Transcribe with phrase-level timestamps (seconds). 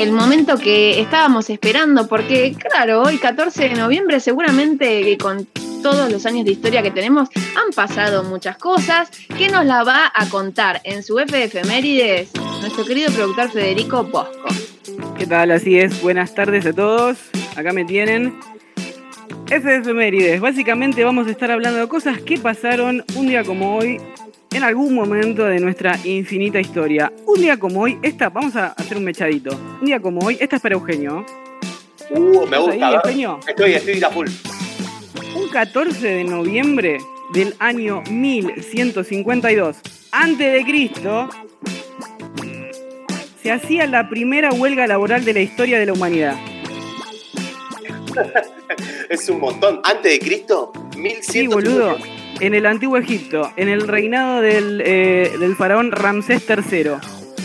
[0.00, 5.46] el momento que estábamos esperando, porque claro, hoy 14 de noviembre seguramente con
[5.82, 9.10] todos los años de historia que tenemos han pasado muchas cosas.
[9.36, 12.30] ¿Qué nos la va a contar en su FF Mérides
[12.62, 14.48] nuestro querido productor Federico Bosco?
[15.18, 15.50] ¿Qué tal?
[15.50, 17.18] Así es, buenas tardes a todos.
[17.54, 18.40] Acá me tienen.
[19.48, 24.00] FF Mérides, básicamente vamos a estar hablando de cosas que pasaron un día como hoy
[24.52, 27.12] en algún momento de nuestra infinita historia.
[27.26, 29.56] Un día como hoy, esta, vamos a hacer un mechadito.
[29.80, 31.24] Un día como hoy, esta es para Eugenio.
[32.10, 32.92] Uh, me gusta.
[32.94, 33.38] Eugenio?
[33.46, 34.28] Estoy, estoy a full.
[35.36, 36.98] Un 14 de noviembre
[37.32, 39.76] del año 1152
[40.10, 41.28] antes de Cristo
[43.40, 46.36] se hacía la primera huelga laboral de la historia de la humanidad.
[49.08, 49.80] es un montón.
[49.84, 50.72] ¿Antes de Cristo?
[50.96, 51.22] 1152.
[51.22, 56.92] Sí, boludo en el antiguo Egipto, en el reinado del, eh, del faraón Ramsés III.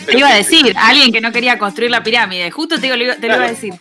[0.06, 3.28] Te iba a decir, alguien que no quería construir la pirámide, justo te, lo, te
[3.28, 3.74] lo iba a decir.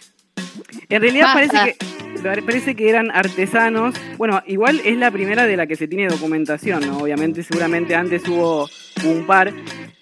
[0.88, 1.76] En realidad parece
[2.22, 3.94] que, parece que eran artesanos.
[4.16, 6.98] Bueno, igual es la primera de la que se tiene documentación, ¿no?
[6.98, 8.68] Obviamente, seguramente antes hubo
[9.04, 9.52] un par.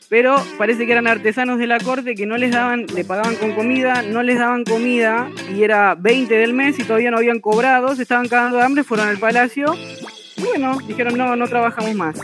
[0.09, 3.53] Pero parece que eran artesanos de la corte que no les daban, le pagaban con
[3.53, 7.97] comida, no les daban comida y era 20 del mes y todavía no habían cobrado,
[7.97, 9.75] se estaban cagando de hambre, fueron al palacio
[10.45, 12.17] bueno, dijeron no, no trabajamos más.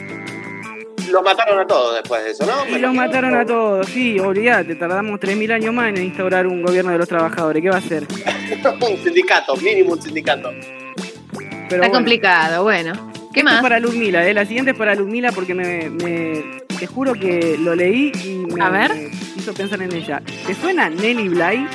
[1.11, 2.77] Los mataron a todos después de eso, ¿no?
[2.77, 6.93] Y los mataron a todos, sí, olvídate, tardamos 3.000 años más en instaurar un gobierno
[6.93, 8.07] de los trabajadores, ¿qué va a hacer?
[8.91, 10.51] un sindicato, mínimo un sindicato.
[11.71, 12.93] Está complicado, bueno.
[13.33, 13.57] ¿Qué más?
[13.57, 14.35] Es para Ludmila, ¿eh?
[14.35, 18.71] la siguiente es para Ludmila porque me, te juro que lo leí y me, a
[18.71, 19.11] ver.
[19.37, 20.23] hizo pensar en ella.
[20.47, 21.67] ¿Te suena Nelly Bly?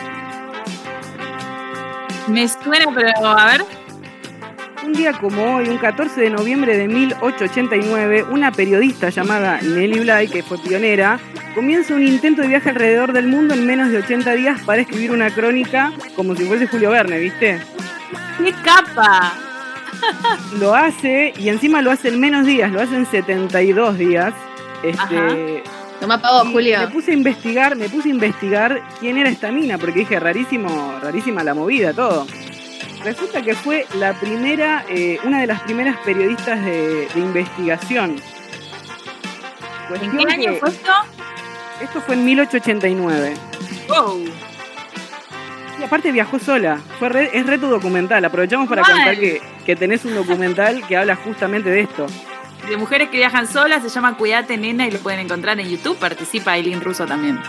[2.28, 3.83] Me suena, pero a ver.
[4.84, 10.28] Un día como hoy, un 14 de noviembre de 1889, una periodista llamada Nelly Bly,
[10.28, 11.20] que fue pionera,
[11.56, 15.12] comienza un intento de viaje alrededor del mundo en menos de 80 días para escribir
[15.12, 17.62] una crónica como si fuese Julio Verne, ¿viste?
[18.38, 19.34] ¡Qué capa!
[20.60, 24.34] Lo hace y encima lo hace en menos días, lo hace en 72 días.
[24.84, 25.64] Este,
[26.02, 26.80] Toma pago, Julio.
[26.82, 31.00] Me puse a investigar, me puse a investigar quién era esta mina, porque dije rarísimo,
[31.02, 32.28] rarísima la movida, todo.
[33.04, 38.16] Resulta que fue la primera, eh, una de las primeras periodistas de, investigación.
[40.02, 40.92] ¿En qué año fue esto?
[41.82, 43.34] Esto fue en 1889.
[43.90, 44.26] Wow.
[45.80, 46.80] Y aparte viajó sola.
[47.00, 48.24] Fue es reto documental.
[48.24, 52.08] Aprovechamos para contar que, que tenés un documental que habla justamente de esto
[52.70, 55.98] de mujeres que viajan solas, se llama Cuídate Nena y lo pueden encontrar en YouTube.
[55.98, 57.40] Participa Eileen Russo también.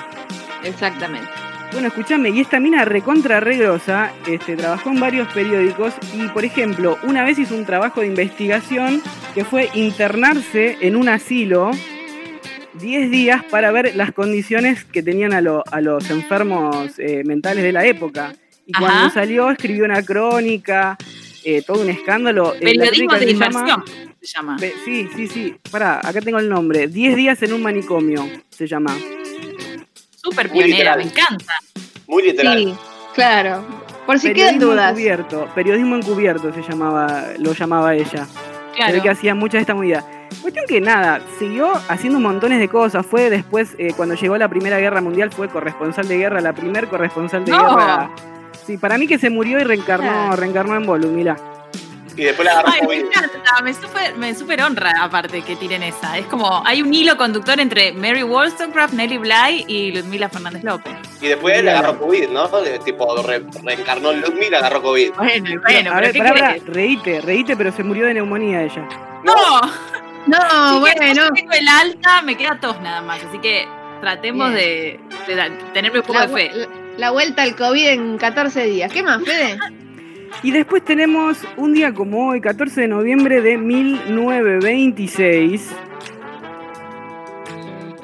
[0.63, 1.44] Exactamente.
[1.75, 6.97] Bueno, escúchame, y esta mina recontra regrosa, este, trabajó en varios periódicos y, por ejemplo,
[7.03, 9.03] una vez hizo un trabajo de investigación
[9.35, 11.73] que fue internarse en un asilo
[12.75, 17.85] 10 días para ver las condiciones que tenían a, los enfermos eh, mentales de la
[17.85, 18.33] época.
[18.65, 20.97] Y cuando salió escribió una crónica,
[21.43, 22.55] eh, todo un escándalo.
[22.61, 23.83] Periodismo de inversión
[24.21, 24.59] se llama.
[24.85, 25.57] Sí, sí, sí.
[25.73, 26.87] Pará, acá tengo el nombre.
[26.87, 28.97] 10 días en un manicomio se llama.
[30.25, 31.55] Súper pionera, me encanta.
[32.07, 32.59] Muy literal.
[32.59, 32.75] Sí,
[33.15, 33.65] claro.
[34.07, 34.91] Por si quedan dudas.
[34.91, 38.27] Encubierto, periodismo encubierto se llamaba, lo llamaba ella.
[38.75, 39.01] Claro.
[39.03, 40.05] que hacía mucha de esta movida.
[40.43, 43.07] Cuestión que nada, siguió haciendo montones de cosas.
[43.07, 46.89] Fue después, eh, cuando llegó la Primera Guerra Mundial, fue corresponsal de guerra, la primer
[46.89, 48.11] corresponsal de guerra.
[48.67, 51.37] Sí, para mí que se murió y reencarnó, reencarnó en Bolu, mira
[52.17, 55.83] y después la agarró Ay, me encanta, me super, me super honra aparte que tiren
[55.83, 56.19] esa.
[56.19, 60.95] Es como, hay un hilo conductor entre Mary Wollstonecraft, Nelly Bly y Ludmila Fernández López.
[61.21, 62.49] Y después le agarró COVID, ¿no?
[62.85, 65.13] tipo, reencarnó en Ludmila, agarró COVID.
[65.17, 68.87] Bueno, bueno, a ver, para, reíte, reíte, pero se murió de neumonía ella.
[69.25, 69.61] No,
[70.27, 71.31] no, bueno.
[71.35, 73.67] Tengo el alta, me queda tos nada más, así que
[74.01, 76.51] tratemos de, de, tenerme un poco de fe.
[76.55, 78.93] La, la vuelta al COVID en 14 días.
[78.93, 79.59] ¿Qué más, Fede?
[80.43, 85.71] Y después tenemos un día como hoy, 14 de noviembre de 1926,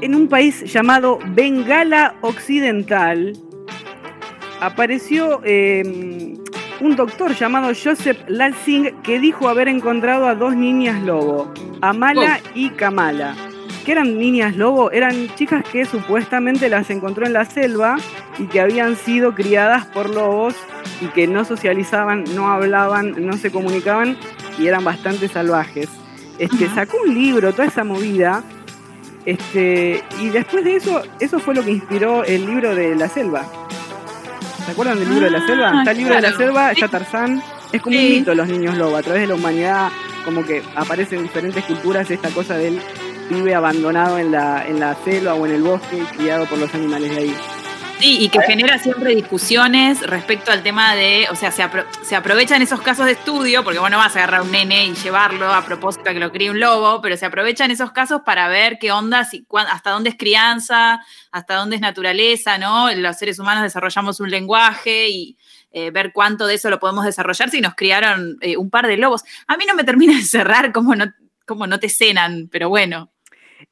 [0.00, 3.34] en un país llamado Bengala Occidental,
[4.60, 6.38] apareció em,
[6.80, 11.52] un doctor llamado Joseph Lalsing que dijo haber encontrado a dos niñas lobo,
[11.82, 13.34] Amala y Kamala.
[13.90, 14.92] ¿Qué eran niñas lobo?
[14.92, 17.96] Eran chicas que supuestamente las encontró en la selva
[18.38, 20.54] y que habían sido criadas por lobos
[21.00, 24.16] y que no socializaban, no hablaban, no se comunicaban
[24.60, 25.88] y eran bastante salvajes.
[26.38, 28.44] Este, sacó un libro, toda esa movida,
[29.24, 33.44] este, y después de eso, eso fue lo que inspiró el libro de la selva.
[34.66, 35.72] ¿Se acuerdan del libro de la selva?
[35.74, 37.42] Ah, está el libro de la selva, está Tarzán.
[37.72, 39.88] Es como un mito los niños lobo, a través de la humanidad,
[40.24, 42.80] como que aparece en diferentes culturas esta cosa del
[43.30, 47.10] pibe abandonado en la, en la selva o en el bosque, criado por los animales
[47.10, 47.36] de ahí.
[48.00, 51.62] Sí, y que genera siempre discusiones respecto al tema de, o sea, se,
[52.02, 55.52] se aprovechan esos casos de estudio, porque bueno, vas a agarrar un nene y llevarlo
[55.52, 58.78] a propósito a que lo críe un lobo, pero se aprovechan esos casos para ver
[58.80, 61.00] qué onda, si, hasta dónde es crianza,
[61.30, 62.90] hasta dónde es naturaleza, ¿no?
[62.94, 65.36] Los seres humanos desarrollamos un lenguaje y
[65.70, 68.96] eh, ver cuánto de eso lo podemos desarrollar si nos criaron eh, un par de
[68.96, 69.24] lobos.
[69.46, 71.12] A mí no me termina de cerrar cómo no,
[71.44, 73.10] cómo no te cenan, pero bueno.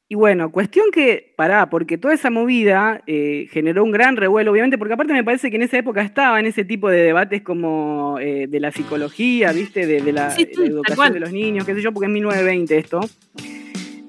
[0.08, 4.78] Y bueno, cuestión que, pará, porque toda esa movida eh, generó un gran revuelo, obviamente,
[4.78, 8.18] porque aparte me parece que en esa época estaba en ese tipo de debates como
[8.18, 9.86] eh, de la psicología, ¿viste?
[9.86, 11.92] De, de la, Sí, sí, de la tal educación de los niños, qué sé yo,
[11.92, 13.00] porque es 1920 esto.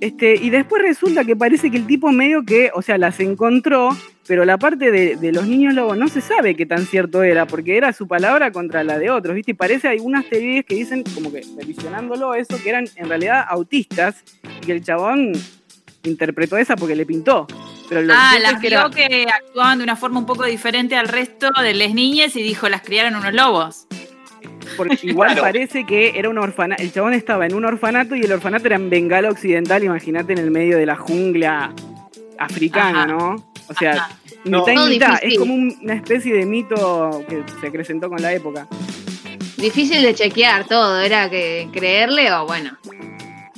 [0.01, 3.89] Este, y después resulta que parece que el tipo medio que, o sea, las encontró,
[4.25, 7.45] pero la parte de, de los niños lobos no se sabe qué tan cierto era,
[7.45, 9.51] porque era su palabra contra la de otros, ¿viste?
[9.51, 13.43] Y parece hay unas teorías que dicen, como que revisionándolo eso, que eran en realidad
[13.49, 14.23] autistas
[14.61, 15.33] y que el chabón
[16.03, 17.47] interpretó esa porque le pintó.
[17.87, 20.95] Pero lo Ah, las que vio era- que actuaban de una forma un poco diferente
[20.95, 23.87] al resto de las niñas y dijo, las criaron unos lobos.
[24.77, 25.41] porque igual Claro.
[25.41, 28.75] parece que era un orfanato, el chabón estaba en un orfanato y el orfanato era
[28.77, 31.73] en Bengala Occidental, imagínate en el medio de la jungla
[32.37, 33.07] africana, Ajá.
[33.07, 33.35] ¿no?
[33.67, 34.09] O sea, Ajá.
[34.45, 34.65] No.
[34.65, 38.31] mitad y mitad, es como un- una especie de mito que se acrecentó con la
[38.31, 38.67] época.
[39.57, 42.77] Difícil de chequear todo, era que creerle o bueno,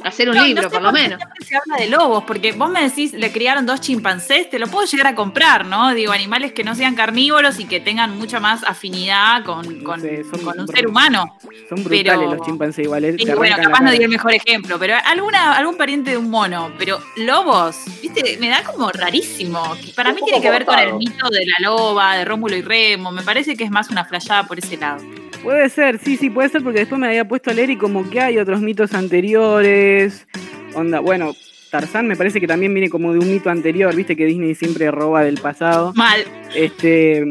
[0.03, 1.17] hacer un No, libro no sé por lo menos.
[1.19, 4.67] siempre se habla de lobos, porque vos me decís, le criaron dos chimpancés, te lo
[4.67, 5.93] puedo llegar a comprar, ¿no?
[5.93, 10.01] Digo, animales que no sean carnívoros y que tengan mucha más afinidad con, No con-
[10.01, 11.37] sé, son con un ser humano.
[11.69, 13.05] Son brutales Pero- los chimpancés igual.
[13.05, 16.71] eh, bueno, capaz no di el mejor ejemplo, pero alguna, algún pariente de un mono,
[16.77, 19.61] pero lobos, viste, me da como rarísimo.
[19.95, 23.11] Para mí tiene que ver con el mito de la loba, de Rómulo y Remo,
[23.11, 25.01] me parece que es más una flayada por ese lado.
[25.43, 28.07] Puede ser, sí, sí, puede ser, porque después me había puesto a leer y como
[28.09, 30.27] que hay otros mitos anteriores.
[30.75, 31.33] Onda, bueno,
[31.71, 34.91] Tarzán me parece que también viene como de un mito anterior, viste que Disney siempre
[34.91, 35.93] roba del pasado.
[35.95, 36.23] Mal.
[36.55, 37.25] Este.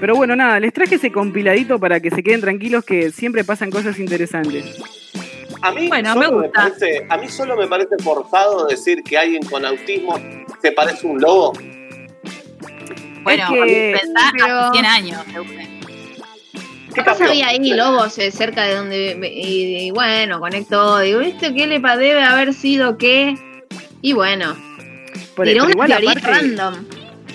[0.00, 3.70] Pero bueno, nada, les traje ese compiladito para que se queden tranquilos que siempre pasan
[3.70, 4.76] cosas interesantes.
[5.62, 6.62] A mí, Bueno, solo me me gusta.
[6.64, 10.18] parece, a mí solo me parece forzado decir que alguien con autismo
[10.60, 11.52] se parece a un lobo.
[13.22, 15.24] Bueno, que- pensá pero- hace 100 años.
[16.94, 17.28] ¿Qué cambió?
[17.28, 19.18] había ahí lobos eh, cerca de donde.
[19.34, 20.98] Y, y bueno, conectó.
[21.00, 23.34] Digo, ¿viste qué le pa- debe haber sido qué?
[24.00, 24.56] Y bueno,
[25.34, 26.74] Por- tiró pero una teoría aparte, random.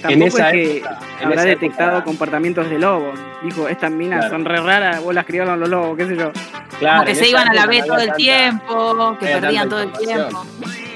[0.01, 3.19] Tampoco En esa es que época- en habrá detectado época- comportamientos de lobos.
[3.43, 4.35] Dijo, estas minas Claro.
[4.35, 6.31] son re raras, vos las criaron los lobos, qué sé yo.
[6.79, 9.91] Claro, Como que se iban a la no todo el tiempo, que perdían todo el
[9.91, 10.45] tiempo.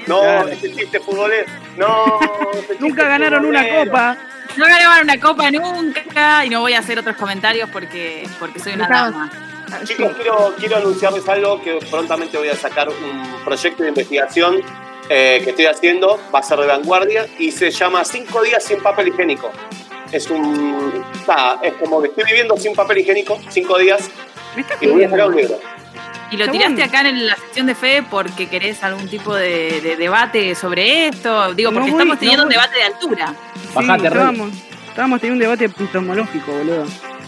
[0.06, 0.48] No, Claro.
[0.48, 1.46] ese chiste futbolero.
[1.76, 2.18] No,
[2.52, 4.16] ese chiste Nunca ganaron una copa.
[4.56, 8.74] No ganaban una copa nunca y no voy a hacer otros comentarios porque, porque soy
[8.74, 9.30] una dama.
[9.84, 14.62] Chicos, quiero, quiero anunciarles algo que prontamente voy a sacar un proyecto de investigación
[15.08, 18.80] eh, que estoy haciendo, va a ser de vanguardia y se llama Cinco días sin
[18.80, 19.50] papel higiénico.
[20.12, 21.04] Es un.
[21.26, 24.08] nada, es como que estoy viviendo sin papel higiénico, cinco días,
[24.80, 25.58] y voy a sacar un libro.
[26.30, 26.84] ¿Y lo Está tiraste bueno.
[26.98, 31.54] acá en la sección de fe porque querés algún tipo de, de debate sobre esto?
[31.54, 33.34] Digo, No porque voy- estamos no teniendo un debate de altura.
[33.54, 34.50] Sí, Bajate, estábamos,
[34.88, 36.86] estábamos teniendo un debate epistemológico, boludo.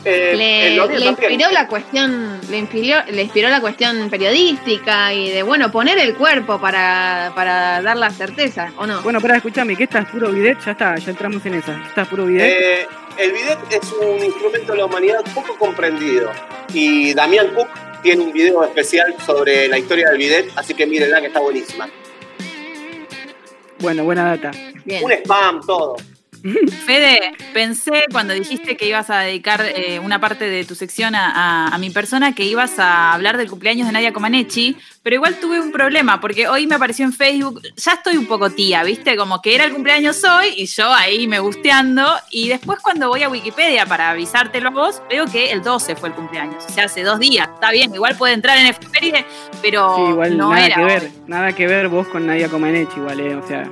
[0.09, 5.73] Eh, Le, inspiró la cuestión, le inspiró, le inspiró la cuestión periodística y de bueno
[5.73, 9.03] poner el cuerpo para, para dar la certeza, ¿o no?
[9.03, 10.59] Bueno, pará, escúchame, ¿qué estás puro bidet?
[10.65, 11.75] Ya está, ya entramos en esa.
[11.83, 12.45] ¿Qué estás puro bidet?
[12.57, 12.87] Eh,
[13.19, 16.31] el bidet es un instrumento de la humanidad poco comprendido.
[16.73, 17.69] Y Damián Cook
[18.07, 21.91] tiene un video especial sobre la historia del bidet, así que mírenla que está buenísima.
[23.81, 24.53] Bueno, buena data.
[24.85, 25.03] Bien.
[25.03, 25.97] Un spam, todo.
[26.87, 31.31] Fede, pensé cuando dijiste que ibas a dedicar eh, una parte de tu sección a,
[31.31, 35.37] a- a mi persona, que ibas a hablar del cumpleaños de Nadia Comaneci, pero igual
[35.41, 39.17] tuve un problema, porque hoy me apareció en Facebook, ya estoy un poco tía, ¿viste?
[39.17, 43.23] Como que era el cumpleaños hoy y yo ahí me gusteando, y después cuando voy
[43.23, 46.85] a Wikipedia para avisártelo a vos, veo que el 12 fue el cumpleaños, o sea,
[46.85, 49.25] hace dos días, está bien, igual puede entrar en efeméride,
[49.63, 50.89] pero Sí, igual no nada era que hoy.
[50.89, 51.11] ver.
[51.27, 53.35] Nada que ver vos con Nadia Comaneci, igual, eh.
[53.37, 53.71] O sea,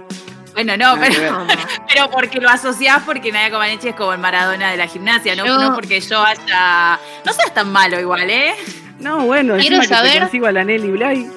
[0.54, 1.46] Bueno, no, que pero...
[1.88, 5.44] Pero porque lo asociás porque Nadia Comaneci es como el Maradona de la gimnasia, no,
[5.44, 5.58] No.
[5.60, 6.98] no porque yo haya.
[7.24, 8.54] No seas tan malo igual, ¿eh?
[9.00, 11.30] No, bueno, Quiero que saber- te consigo a la Nelly Bly.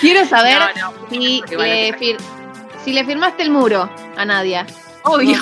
[0.00, 2.16] Quiero saber No, no, si, le fir-
[2.84, 4.66] si le firmaste el muro a Nadia.
[5.06, 5.38] Obvio.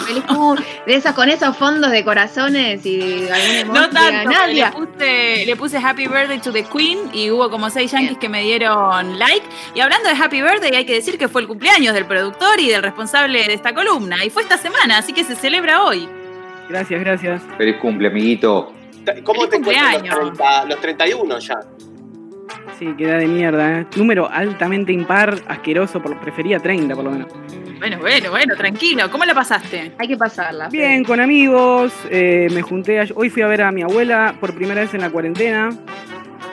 [0.87, 4.73] De esas con esos fondos de corazones y algún emoji No tanto, le Nadia.
[4.73, 8.43] puse, le puse Happy Birthday to the Queen y hubo como seis yankees que me
[8.43, 9.47] dieron like.
[9.75, 12.71] Y hablando de Happy Birthday, hay que decir que fue el cumpleaños del productor y
[12.71, 14.25] del responsable de esta columna.
[14.25, 16.09] Y fue esta semana, así que se celebra hoy.
[16.69, 17.43] Gracias, gracias.
[17.57, 18.73] Feliz cumple, amiguito.
[19.25, 20.37] ¿Cómo Feliz te encuentras los, cumpleaños.
[20.37, 21.61] 30 los 31 ya?
[22.79, 23.87] Sí, queda de mierda, ¿eh?
[23.97, 27.29] Número altamente impar, asqueroso, por, prefería 30 por lo menos.
[27.79, 29.11] Bueno, bueno, bueno, tranquilo.
[29.11, 29.93] ¿Cómo la pasaste?
[29.99, 30.69] Hay que pasarla.
[30.69, 34.55] Bien, con amigos, eh, me junté, a- hoy fui a ver a mi abuela por
[34.55, 35.71] primera vez en la cuarentena.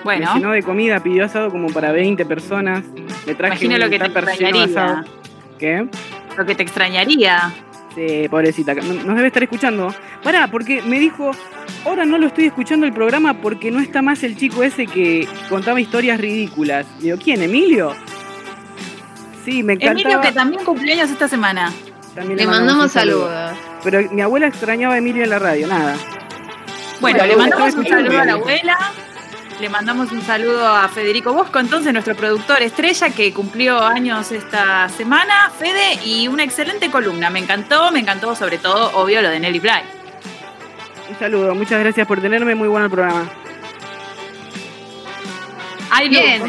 [0.03, 2.83] Bueno, Me llenó de comida, pidió asado como para 20 personas.
[3.27, 4.63] Me traje imagino un lo que te extrañaría.
[4.63, 5.03] asado.
[5.59, 5.88] ¿Qué?
[6.38, 7.51] Lo que te extrañaría.
[7.95, 9.93] Sí, pobrecita, no- nos debe estar escuchando.
[10.23, 11.31] Pará, porque me dijo,
[11.85, 15.27] ahora no lo estoy escuchando el programa porque no está más el chico ese que
[15.49, 16.85] contaba historias ridículas.
[16.99, 17.41] Digo, ¿quién?
[17.41, 17.95] ¿Emilio?
[19.45, 20.01] Sí, me encantaba.
[20.01, 21.71] Emilio, que también cumpleaños esta semana.
[22.15, 23.29] También Le mandamos saludo.
[23.29, 23.57] saludos.
[23.83, 25.95] Pero mi abuela extrañaba a Emilio en la radio, nada.
[26.99, 28.77] Bueno, Bueno, le mandamos un saludo a la abuela.
[29.61, 34.88] Le mandamos un saludo a Federico Bosco, entonces nuestro productor estrella que cumplió años esta
[34.88, 37.29] semana, Fede, y una excelente columna.
[37.29, 39.99] Me encantó, me encantó sobre todo, obvio, lo de Nelly Bly.
[41.19, 43.29] Saludo, muchas gracias por tenerme, muy bueno el programa.
[45.91, 46.41] Ay, Bien.